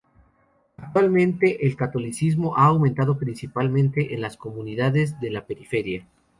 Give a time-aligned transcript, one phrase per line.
[0.77, 6.07] Actualmente el catolicismo ha aumentado principalmente en las comunidades de la periferia.